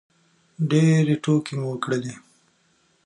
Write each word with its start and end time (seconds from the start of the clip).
ډېرې 0.69 1.15
ټوکې 1.23 1.53
مو 1.59 1.67
وکړلې 1.71 2.13